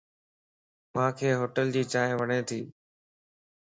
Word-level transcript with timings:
مانک 0.93 1.17
ھوٽل 1.39 1.67
جي 1.73 1.83
چائين 1.91 2.13
وڻ 2.19 2.29
تي 2.47 2.59